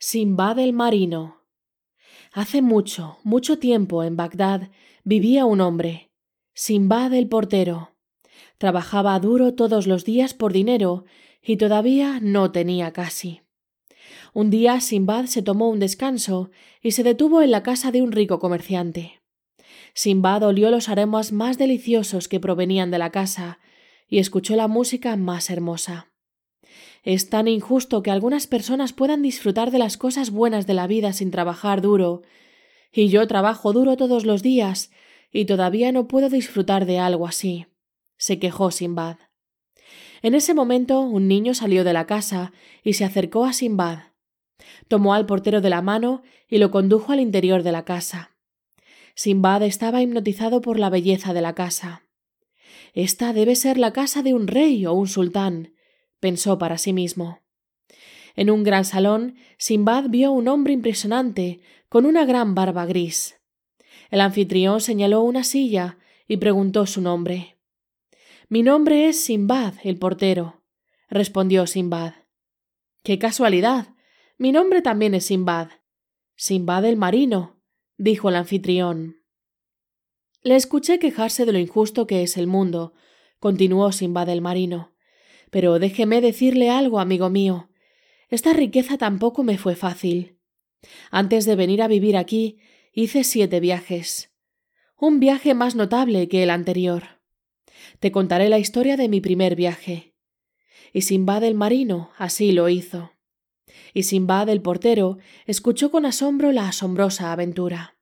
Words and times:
Simbad 0.00 0.60
el 0.60 0.72
marino. 0.74 1.42
Hace 2.32 2.62
mucho, 2.62 3.18
mucho 3.24 3.58
tiempo 3.58 4.04
en 4.04 4.16
Bagdad 4.16 4.70
vivía 5.02 5.44
un 5.44 5.60
hombre, 5.60 6.12
Simbad 6.54 7.12
el 7.14 7.28
portero. 7.28 7.96
Trabajaba 8.58 9.18
duro 9.18 9.54
todos 9.54 9.88
los 9.88 10.04
días 10.04 10.34
por 10.34 10.52
dinero 10.52 11.04
y 11.42 11.56
todavía 11.56 12.20
no 12.22 12.52
tenía 12.52 12.92
casi. 12.92 13.40
Un 14.32 14.50
día 14.50 14.80
Simbad 14.80 15.24
se 15.24 15.42
tomó 15.42 15.68
un 15.68 15.80
descanso 15.80 16.52
y 16.80 16.92
se 16.92 17.02
detuvo 17.02 17.42
en 17.42 17.50
la 17.50 17.64
casa 17.64 17.90
de 17.90 18.00
un 18.00 18.12
rico 18.12 18.38
comerciante. 18.38 19.20
Simbad 19.94 20.44
olió 20.44 20.70
los 20.70 20.88
aromas 20.88 21.32
más 21.32 21.58
deliciosos 21.58 22.28
que 22.28 22.38
provenían 22.38 22.92
de 22.92 22.98
la 22.98 23.10
casa 23.10 23.58
y 24.06 24.20
escuchó 24.20 24.54
la 24.54 24.68
música 24.68 25.16
más 25.16 25.50
hermosa. 25.50 26.07
Es 27.02 27.30
tan 27.30 27.48
injusto 27.48 28.02
que 28.02 28.10
algunas 28.10 28.46
personas 28.46 28.92
puedan 28.92 29.22
disfrutar 29.22 29.70
de 29.70 29.78
las 29.78 29.96
cosas 29.96 30.30
buenas 30.30 30.66
de 30.66 30.74
la 30.74 30.86
vida 30.86 31.12
sin 31.12 31.30
trabajar 31.30 31.80
duro, 31.80 32.22
y 32.92 33.08
yo 33.08 33.26
trabajo 33.26 33.72
duro 33.72 33.96
todos 33.96 34.24
los 34.24 34.42
días 34.42 34.90
y 35.30 35.44
todavía 35.44 35.92
no 35.92 36.08
puedo 36.08 36.28
disfrutar 36.28 36.86
de 36.86 36.98
algo 36.98 37.26
así, 37.26 37.66
se 38.16 38.38
quejó 38.38 38.70
Simbad. 38.70 39.16
En 40.22 40.34
ese 40.34 40.54
momento 40.54 41.00
un 41.00 41.28
niño 41.28 41.54
salió 41.54 41.84
de 41.84 41.92
la 41.92 42.06
casa 42.06 42.52
y 42.82 42.94
se 42.94 43.04
acercó 43.04 43.44
a 43.44 43.52
Simbad. 43.52 43.98
Tomó 44.88 45.14
al 45.14 45.26
portero 45.26 45.60
de 45.60 45.70
la 45.70 45.82
mano 45.82 46.22
y 46.48 46.58
lo 46.58 46.70
condujo 46.70 47.12
al 47.12 47.20
interior 47.20 47.62
de 47.62 47.72
la 47.72 47.84
casa. 47.84 48.36
Simbad 49.14 49.62
estaba 49.62 50.02
hipnotizado 50.02 50.60
por 50.60 50.78
la 50.78 50.90
belleza 50.90 51.32
de 51.34 51.42
la 51.42 51.54
casa. 51.54 52.02
Esta 52.94 53.32
debe 53.32 53.54
ser 53.54 53.78
la 53.78 53.92
casa 53.92 54.22
de 54.22 54.34
un 54.34 54.46
rey 54.46 54.86
o 54.86 54.92
un 54.92 55.08
sultán, 55.08 55.74
pensó 56.20 56.58
para 56.58 56.78
sí 56.78 56.92
mismo. 56.92 57.40
En 58.36 58.50
un 58.50 58.62
gran 58.62 58.84
salón, 58.84 59.36
Simbad 59.58 60.04
vio 60.08 60.32
un 60.32 60.48
hombre 60.48 60.72
impresionante, 60.72 61.60
con 61.88 62.06
una 62.06 62.24
gran 62.24 62.54
barba 62.54 62.86
gris. 62.86 63.40
El 64.10 64.20
anfitrión 64.20 64.80
señaló 64.80 65.22
una 65.22 65.44
silla 65.44 65.98
y 66.26 66.36
preguntó 66.36 66.86
su 66.86 67.00
nombre. 67.00 67.58
Mi 68.48 68.62
nombre 68.62 69.08
es 69.08 69.22
Simbad, 69.24 69.74
el 69.82 69.98
portero, 69.98 70.62
respondió 71.08 71.66
Simbad. 71.66 72.14
Qué 73.02 73.18
casualidad. 73.18 73.94
Mi 74.36 74.52
nombre 74.52 74.82
también 74.82 75.14
es 75.14 75.26
Simbad. 75.26 75.68
Simbad 76.36 76.84
el 76.84 76.96
marino, 76.96 77.60
dijo 77.96 78.28
el 78.28 78.36
anfitrión. 78.36 79.16
Le 80.42 80.56
escuché 80.56 80.98
quejarse 80.98 81.44
de 81.44 81.52
lo 81.52 81.58
injusto 81.58 82.06
que 82.06 82.22
es 82.22 82.36
el 82.36 82.46
mundo, 82.46 82.94
continuó 83.40 83.90
Simbad 83.92 84.28
el 84.28 84.40
marino. 84.40 84.94
Pero 85.50 85.78
déjeme 85.78 86.20
decirle 86.20 86.70
algo, 86.70 87.00
amigo 87.00 87.30
mío. 87.30 87.70
Esta 88.28 88.52
riqueza 88.52 88.98
tampoco 88.98 89.42
me 89.42 89.58
fue 89.58 89.74
fácil. 89.74 90.38
Antes 91.10 91.44
de 91.46 91.56
venir 91.56 91.82
a 91.82 91.88
vivir 91.88 92.16
aquí, 92.16 92.58
hice 92.92 93.24
siete 93.24 93.60
viajes. 93.60 94.32
Un 94.96 95.20
viaje 95.20 95.54
más 95.54 95.74
notable 95.74 96.28
que 96.28 96.42
el 96.42 96.50
anterior. 96.50 97.20
Te 98.00 98.12
contaré 98.12 98.48
la 98.48 98.58
historia 98.58 98.96
de 98.96 99.08
mi 99.08 99.20
primer 99.20 99.56
viaje. 99.56 100.14
Y 100.92 101.02
Simbad 101.02 101.44
el 101.44 101.54
marino 101.54 102.10
así 102.16 102.52
lo 102.52 102.68
hizo. 102.68 103.12
Y 103.94 104.04
Simbad 104.04 104.48
el 104.48 104.60
portero 104.60 105.18
escuchó 105.46 105.90
con 105.90 106.06
asombro 106.06 106.52
la 106.52 106.68
asombrosa 106.68 107.32
aventura. 107.32 107.96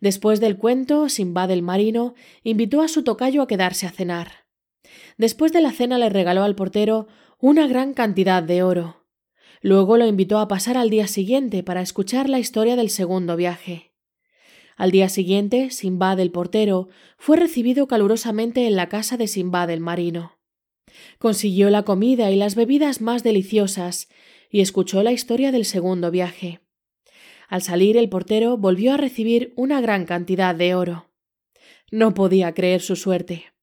Después 0.00 0.40
del 0.40 0.56
cuento, 0.56 1.08
Simbad 1.08 1.50
el 1.50 1.62
marino 1.62 2.14
invitó 2.42 2.82
a 2.82 2.88
su 2.88 3.02
tocayo 3.02 3.42
a 3.42 3.46
quedarse 3.46 3.86
a 3.86 3.90
cenar. 3.90 4.45
Después 5.18 5.52
de 5.52 5.60
la 5.60 5.72
cena 5.72 5.98
le 5.98 6.08
regaló 6.08 6.42
al 6.42 6.54
portero 6.54 7.06
una 7.38 7.66
gran 7.66 7.94
cantidad 7.94 8.42
de 8.42 8.62
oro. 8.62 9.06
Luego 9.60 9.96
lo 9.96 10.06
invitó 10.06 10.38
a 10.38 10.48
pasar 10.48 10.76
al 10.76 10.90
día 10.90 11.06
siguiente 11.06 11.62
para 11.62 11.80
escuchar 11.80 12.28
la 12.28 12.38
historia 12.38 12.76
del 12.76 12.90
segundo 12.90 13.36
viaje. 13.36 13.92
Al 14.76 14.90
día 14.90 15.08
siguiente, 15.08 15.70
Simbad 15.70 16.20
el 16.20 16.30
portero 16.30 16.88
fue 17.16 17.36
recibido 17.36 17.86
calurosamente 17.88 18.66
en 18.66 18.76
la 18.76 18.88
casa 18.88 19.16
de 19.16 19.26
Simbad 19.26 19.70
el 19.70 19.80
marino. 19.80 20.38
Consiguió 21.18 21.70
la 21.70 21.82
comida 21.82 22.30
y 22.30 22.36
las 22.36 22.54
bebidas 22.54 23.00
más 23.00 23.22
deliciosas 23.22 24.08
y 24.50 24.60
escuchó 24.60 25.02
la 25.02 25.12
historia 25.12 25.50
del 25.50 25.64
segundo 25.64 26.10
viaje. 26.10 26.60
Al 27.48 27.62
salir 27.62 27.96
el 27.96 28.08
portero 28.08 28.56
volvió 28.56 28.92
a 28.92 28.96
recibir 28.96 29.52
una 29.56 29.80
gran 29.80 30.04
cantidad 30.04 30.54
de 30.54 30.74
oro. 30.74 31.10
No 31.90 32.14
podía 32.14 32.52
creer 32.52 32.82
su 32.82 32.96
suerte. 32.96 33.55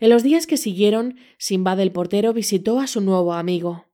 En 0.00 0.08
los 0.08 0.22
días 0.22 0.46
que 0.46 0.56
siguieron, 0.56 1.16
Simbad 1.36 1.78
el 1.78 1.92
portero 1.92 2.32
visitó 2.32 2.80
a 2.80 2.86
su 2.86 3.02
nuevo 3.02 3.34
amigo. 3.34 3.84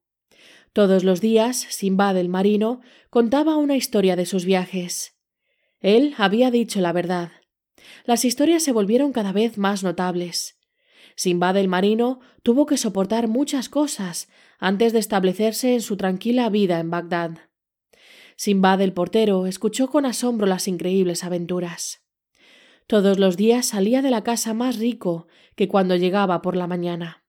Todos 0.72 1.02
los 1.02 1.20
días, 1.20 1.66
Simbad 1.70 2.16
el 2.16 2.28
marino 2.28 2.80
contaba 3.10 3.56
una 3.56 3.76
historia 3.76 4.14
de 4.14 4.24
sus 4.24 4.44
viajes. 4.44 5.16
Él 5.80 6.14
había 6.16 6.52
dicho 6.52 6.80
la 6.80 6.92
verdad. 6.92 7.32
Las 8.04 8.24
historias 8.24 8.62
se 8.62 8.72
volvieron 8.72 9.12
cada 9.12 9.32
vez 9.32 9.58
más 9.58 9.82
notables. 9.82 10.60
Simbad 11.16 11.56
el 11.56 11.66
marino 11.66 12.20
tuvo 12.44 12.66
que 12.66 12.76
soportar 12.76 13.26
muchas 13.26 13.68
cosas 13.68 14.28
antes 14.60 14.92
de 14.92 15.00
establecerse 15.00 15.74
en 15.74 15.80
su 15.80 15.96
tranquila 15.96 16.48
vida 16.50 16.78
en 16.78 16.90
Bagdad. 16.90 17.30
Simbad 18.36 18.80
el 18.80 18.92
portero 18.92 19.46
escuchó 19.46 19.88
con 19.88 20.06
asombro 20.06 20.46
las 20.46 20.68
increíbles 20.68 21.24
aventuras. 21.24 22.05
Todos 22.86 23.19
los 23.19 23.36
días 23.36 23.66
salía 23.66 24.00
de 24.00 24.10
la 24.10 24.22
casa 24.22 24.54
más 24.54 24.78
rico 24.78 25.26
que 25.56 25.66
cuando 25.66 25.97
llegaba 25.97 26.41
por 26.41 26.54
la 26.54 26.69
mañana. 26.69 27.24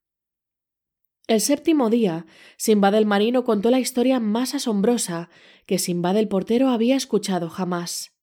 El 1.28 1.41
séptimo 1.41 1.90
día, 1.90 2.25
Simbad 2.57 2.94
el 2.94 3.07
marino 3.07 3.44
contó 3.44 3.72
la 3.72 3.79
historia 3.79 4.19
más 4.19 4.53
asombrosa 4.53 5.29
que 5.66 5.79
Simbad 5.79 6.16
el 6.18 6.28
portero 6.28 6.69
había 6.69 6.95
escuchado 6.95 7.50
jamás. 7.50 8.16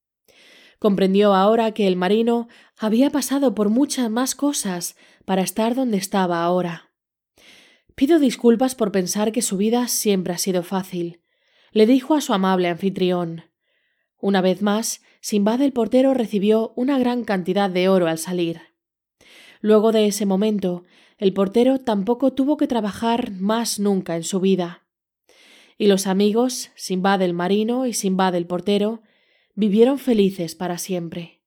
Comprendió 0.79 1.35
ahora 1.35 1.73
que 1.73 1.89
el 1.89 1.97
marino 1.97 2.49
había 2.79 3.11
pasado 3.11 3.55
por 3.55 3.69
muchas 3.69 4.11
más 4.11 4.35
cosas 4.35 4.97
para 5.25 5.43
estar 5.43 5.75
donde 5.75 5.97
estaba 5.97 6.45
ahora. 6.45 6.93
Pido 7.97 8.19
disculpas 8.21 8.75
por 8.75 8.93
pensar 8.93 9.33
que 9.33 9.43
su 9.43 9.57
vida 9.57 9.89
siempre 9.89 10.35
ha 10.35 10.39
sido 10.39 10.63
fácil, 10.63 11.21
le 11.73 11.87
dijo 11.87 12.15
a 12.15 12.21
su 12.21 12.33
amable 12.33 12.69
anfitrión. 12.69 13.45
Una 14.21 14.41
vez 14.41 14.63
más, 14.63 15.03
Simbad 15.21 15.63
el 15.63 15.73
portero 15.73 16.15
recibió 16.15 16.73
una 16.77 16.99
gran 16.99 17.25
cantidad 17.25 17.71
de 17.71 17.89
oro 17.89 18.09
al 18.09 18.19
salir. 18.19 18.61
Luego 19.61 19.93
de 19.93 20.07
ese 20.07 20.27
momento, 20.27 20.85
el 21.19 21.33
portero 21.33 21.79
tampoco 21.79 22.33
tuvo 22.33 22.57
que 22.57 22.67
trabajar 22.67 23.31
más 23.33 23.79
nunca 23.79 24.17
en 24.17 24.25
su 24.25 24.41
vida. 24.41 24.87
Y 25.79 25.87
los 25.87 26.07
amigos, 26.07 26.71
Simbad 26.75 27.23
el 27.23 27.33
marino 27.33 27.87
y 27.87 27.95
Simbad 27.95 28.35
el 28.35 28.47
portero, 28.47 29.03
vivieron 29.55 29.99
felices 29.99 30.55
para 30.55 30.79
siempre. 30.79 31.44